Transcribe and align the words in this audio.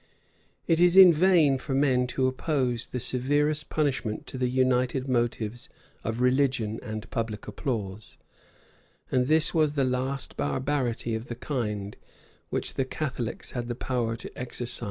[]It 0.67 0.81
is 0.81 0.97
in 0.97 1.13
vain 1.13 1.59
for 1.59 1.75
men 1.75 2.07
to 2.07 2.25
oppose 2.25 2.87
the 2.87 2.99
severest 2.99 3.69
punishment 3.69 4.25
to 4.25 4.37
the 4.39 4.47
united 4.47 5.07
motives 5.07 5.69
of 6.03 6.21
religion 6.21 6.79
and 6.81 7.07
public 7.11 7.47
applause; 7.47 8.17
and 9.11 9.27
this 9.27 9.53
was 9.53 9.73
the 9.73 9.83
last 9.85 10.35
barbarity 10.37 11.13
of 11.13 11.27
the 11.27 11.35
kind 11.35 11.97
which 12.49 12.73
the 12.73 12.83
Catholics 12.85 13.51
had 13.51 13.67
the 13.67 13.75
power 13.75 14.15
to 14.15 14.35
exercise 14.35 14.39
in 14.39 14.67
Scotland. 14.69 14.79